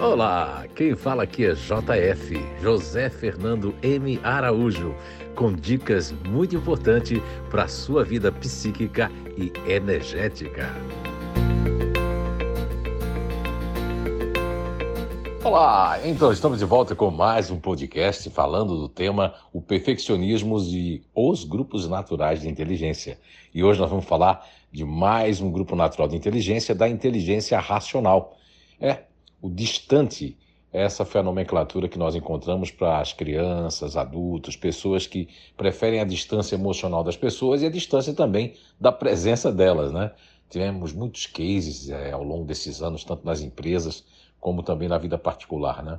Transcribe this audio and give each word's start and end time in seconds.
Olá, 0.00 0.64
quem 0.76 0.94
fala 0.94 1.24
aqui 1.24 1.44
é 1.44 1.54
JF, 1.54 2.36
José 2.62 3.10
Fernando 3.10 3.74
M. 3.82 4.20
Araújo, 4.22 4.94
com 5.34 5.52
dicas 5.52 6.12
muito 6.12 6.54
importantes 6.54 7.20
para 7.50 7.64
a 7.64 7.68
sua 7.68 8.04
vida 8.04 8.30
psíquica 8.30 9.10
e 9.36 9.52
energética. 9.68 10.72
Olá, 15.42 15.98
então 16.04 16.30
estamos 16.30 16.60
de 16.60 16.64
volta 16.64 16.94
com 16.94 17.10
mais 17.10 17.50
um 17.50 17.58
podcast 17.58 18.30
falando 18.30 18.78
do 18.78 18.88
tema 18.88 19.34
o 19.52 19.60
perfeccionismo 19.60 20.60
e 20.60 21.02
os 21.12 21.42
grupos 21.42 21.88
naturais 21.88 22.42
de 22.42 22.48
inteligência. 22.48 23.18
E 23.52 23.64
hoje 23.64 23.80
nós 23.80 23.90
vamos 23.90 24.04
falar 24.04 24.46
de 24.70 24.84
mais 24.84 25.40
um 25.40 25.50
grupo 25.50 25.74
natural 25.74 26.06
de 26.06 26.14
inteligência, 26.14 26.72
da 26.72 26.88
inteligência 26.88 27.58
racional. 27.58 28.36
É, 28.80 29.08
o 29.40 29.50
distante 29.50 30.36
é 30.72 30.82
essa 30.82 31.04
foi 31.04 31.22
nomenclatura 31.22 31.88
que 31.88 31.98
nós 31.98 32.14
encontramos 32.14 32.70
para 32.70 33.00
as 33.00 33.12
crianças, 33.12 33.96
adultos, 33.96 34.54
pessoas 34.54 35.06
que 35.06 35.28
preferem 35.56 36.00
a 36.00 36.04
distância 36.04 36.54
emocional 36.54 37.02
das 37.02 37.16
pessoas 37.16 37.62
e 37.62 37.66
a 37.66 37.70
distância 37.70 38.12
também 38.12 38.54
da 38.78 38.92
presença 38.92 39.50
delas, 39.50 39.92
né? 39.92 40.12
Tivemos 40.50 40.92
muitos 40.92 41.26
cases 41.26 41.88
é, 41.88 42.12
ao 42.12 42.22
longo 42.22 42.44
desses 42.44 42.82
anos, 42.82 43.04
tanto 43.04 43.24
nas 43.24 43.40
empresas 43.40 44.04
como 44.40 44.62
também 44.62 44.88
na 44.88 44.98
vida 44.98 45.16
particular, 45.16 45.82
né? 45.82 45.98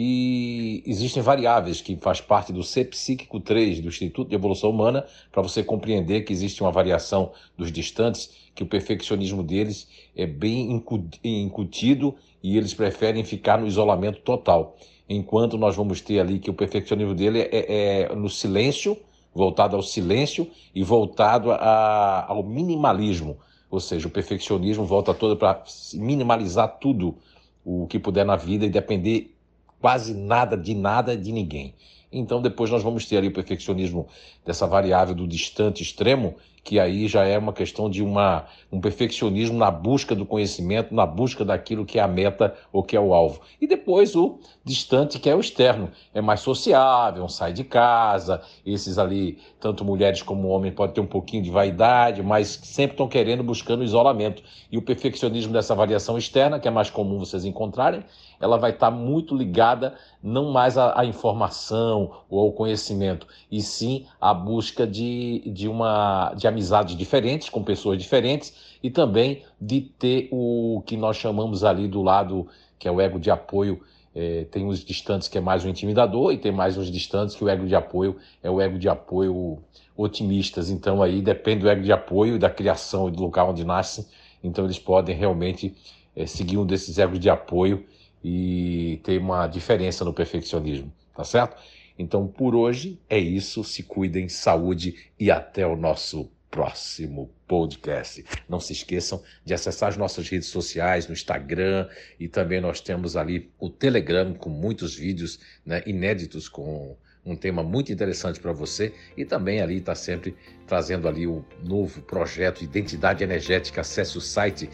E 0.00 0.80
existem 0.86 1.20
variáveis 1.20 1.80
que 1.80 1.96
faz 1.96 2.20
parte 2.20 2.52
do 2.52 2.62
C 2.62 2.84
Psíquico 2.84 3.40
3 3.40 3.80
do 3.80 3.88
Instituto 3.88 4.28
de 4.28 4.36
Evolução 4.36 4.70
Humana 4.70 5.04
para 5.32 5.42
você 5.42 5.60
compreender 5.60 6.20
que 6.20 6.32
existe 6.32 6.62
uma 6.62 6.70
variação 6.70 7.32
dos 7.56 7.72
distantes, 7.72 8.30
que 8.54 8.62
o 8.62 8.66
perfeccionismo 8.66 9.42
deles 9.42 9.88
é 10.14 10.24
bem 10.24 10.80
incutido 11.24 12.14
e 12.40 12.56
eles 12.56 12.72
preferem 12.74 13.24
ficar 13.24 13.58
no 13.58 13.66
isolamento 13.66 14.20
total. 14.20 14.76
Enquanto 15.08 15.58
nós 15.58 15.74
vamos 15.74 16.00
ter 16.00 16.20
ali 16.20 16.38
que 16.38 16.48
o 16.48 16.54
perfeccionismo 16.54 17.12
dele 17.12 17.40
é, 17.40 18.04
é 18.10 18.14
no 18.14 18.30
silêncio, 18.30 18.96
voltado 19.34 19.74
ao 19.74 19.82
silêncio 19.82 20.48
e 20.72 20.80
voltado 20.80 21.50
a, 21.50 22.24
ao 22.28 22.44
minimalismo. 22.44 23.36
Ou 23.68 23.80
seja, 23.80 24.06
o 24.06 24.10
perfeccionismo 24.12 24.84
volta 24.84 25.12
todo 25.12 25.36
para 25.36 25.60
minimalizar 25.94 26.78
tudo 26.78 27.16
o 27.64 27.88
que 27.88 27.98
puder 27.98 28.24
na 28.24 28.36
vida 28.36 28.64
e 28.64 28.70
depender 28.70 29.34
quase 29.80 30.14
nada 30.14 30.56
de 30.56 30.74
nada 30.74 31.16
de 31.16 31.32
ninguém. 31.32 31.74
Então 32.10 32.40
depois 32.40 32.70
nós 32.70 32.82
vamos 32.82 33.04
ter 33.04 33.18
ali 33.18 33.28
o 33.28 33.32
perfeccionismo 33.32 34.06
dessa 34.44 34.66
variável 34.66 35.14
do 35.14 35.26
distante 35.26 35.82
extremo, 35.82 36.36
que 36.68 36.78
aí 36.78 37.08
já 37.08 37.24
é 37.24 37.38
uma 37.38 37.52
questão 37.52 37.88
de 37.88 38.02
uma, 38.02 38.44
um 38.70 38.78
perfeccionismo 38.78 39.56
na 39.56 39.70
busca 39.70 40.14
do 40.14 40.26
conhecimento, 40.26 40.94
na 40.94 41.06
busca 41.06 41.42
daquilo 41.42 41.86
que 41.86 41.98
é 41.98 42.02
a 42.02 42.06
meta 42.06 42.54
ou 42.70 42.82
que 42.82 42.94
é 42.94 43.00
o 43.00 43.14
alvo. 43.14 43.40
E 43.58 43.66
depois 43.66 44.14
o 44.14 44.38
distante, 44.62 45.18
que 45.18 45.30
é 45.30 45.34
o 45.34 45.40
externo, 45.40 45.90
é 46.12 46.20
mais 46.20 46.40
sociável, 46.40 47.26
sai 47.26 47.54
de 47.54 47.64
casa, 47.64 48.42
esses 48.66 48.98
ali, 48.98 49.38
tanto 49.58 49.82
mulheres 49.82 50.20
como 50.20 50.48
homens, 50.48 50.74
podem 50.74 50.94
ter 50.94 51.00
um 51.00 51.06
pouquinho 51.06 51.42
de 51.42 51.50
vaidade, 51.50 52.22
mas 52.22 52.48
sempre 52.62 52.92
estão 52.94 53.08
querendo, 53.08 53.42
buscando 53.42 53.82
isolamento. 53.82 54.42
E 54.70 54.76
o 54.76 54.82
perfeccionismo 54.82 55.54
dessa 55.54 55.74
variação 55.74 56.18
externa, 56.18 56.60
que 56.60 56.68
é 56.68 56.70
mais 56.70 56.90
comum 56.90 57.18
vocês 57.18 57.46
encontrarem, 57.46 58.04
ela 58.38 58.58
vai 58.58 58.72
estar 58.72 58.90
muito 58.90 59.34
ligada 59.34 59.94
não 60.22 60.52
mais 60.52 60.76
à, 60.76 61.00
à 61.00 61.04
informação 61.06 61.97
ou 62.28 62.40
ao 62.40 62.52
conhecimento, 62.52 63.26
e 63.50 63.62
sim 63.62 64.06
à 64.20 64.32
busca 64.34 64.86
de, 64.86 65.42
de 65.46 65.68
uma 65.68 66.32
de 66.34 66.46
amizades 66.46 66.96
diferentes, 66.96 67.48
com 67.48 67.62
pessoas 67.62 67.98
diferentes, 67.98 68.76
e 68.82 68.90
também 68.90 69.42
de 69.60 69.80
ter 69.80 70.28
o 70.30 70.82
que 70.86 70.96
nós 70.96 71.16
chamamos 71.16 71.64
ali 71.64 71.88
do 71.88 72.02
lado, 72.02 72.46
que 72.78 72.86
é 72.86 72.90
o 72.90 73.00
ego 73.00 73.18
de 73.18 73.30
apoio. 73.30 73.80
É, 74.14 74.46
tem 74.50 74.64
uns 74.64 74.84
distantes 74.84 75.28
que 75.28 75.38
é 75.38 75.40
mais 75.40 75.64
o 75.64 75.68
intimidador 75.68 76.32
e 76.32 76.38
tem 76.38 76.50
mais 76.50 76.76
uns 76.76 76.90
distantes 76.90 77.36
que 77.36 77.44
o 77.44 77.48
ego 77.48 77.66
de 77.66 77.74
apoio 77.74 78.16
é 78.42 78.50
o 78.50 78.60
ego 78.60 78.78
de 78.78 78.88
apoio 78.88 79.58
otimistas. 79.96 80.70
Então 80.70 81.02
aí 81.02 81.20
depende 81.20 81.62
do 81.62 81.68
ego 81.68 81.82
de 81.82 81.92
apoio 81.92 82.38
da 82.38 82.48
criação 82.48 83.08
e 83.08 83.12
do 83.12 83.22
local 83.22 83.50
onde 83.50 83.64
nascem. 83.64 84.04
Então 84.42 84.64
eles 84.64 84.78
podem 84.78 85.14
realmente 85.14 85.74
é, 86.16 86.26
seguir 86.26 86.56
um 86.56 86.66
desses 86.66 86.98
egos 86.98 87.18
de 87.18 87.28
apoio 87.28 87.84
e 88.22 89.00
ter 89.04 89.20
uma 89.20 89.46
diferença 89.46 90.04
no 90.04 90.12
perfeccionismo, 90.12 90.92
tá 91.14 91.24
certo? 91.24 91.56
Então 91.98 92.26
por 92.26 92.54
hoje 92.54 92.98
é 93.08 93.18
isso. 93.18 93.64
Se 93.64 93.82
cuidem, 93.82 94.28
saúde 94.28 94.94
e 95.18 95.30
até 95.30 95.66
o 95.66 95.76
nosso 95.76 96.30
próximo 96.50 97.30
podcast. 97.46 98.24
Não 98.48 98.58
se 98.60 98.72
esqueçam 98.72 99.22
de 99.44 99.52
acessar 99.52 99.90
as 99.90 99.96
nossas 99.96 100.28
redes 100.28 100.48
sociais 100.48 101.06
no 101.06 101.12
Instagram 101.12 101.88
e 102.18 102.26
também 102.28 102.60
nós 102.60 102.80
temos 102.80 103.16
ali 103.16 103.50
o 103.58 103.68
Telegram 103.68 104.32
com 104.34 104.50
muitos 104.50 104.94
vídeos 104.94 105.38
né, 105.64 105.82
inéditos 105.86 106.48
com 106.48 106.96
um 107.24 107.36
tema 107.36 107.62
muito 107.62 107.92
interessante 107.92 108.40
para 108.40 108.52
você 108.52 108.92
e 109.16 109.24
também 109.24 109.60
ali 109.60 109.76
está 109.76 109.94
sempre 109.94 110.34
trazendo 110.66 111.06
ali 111.06 111.24
o 111.26 111.44
novo 111.62 112.00
projeto 112.02 112.62
Identidade 112.62 113.22
Energética. 113.22 113.82
Acesse 113.82 114.16
o 114.16 114.20
site 114.20 114.70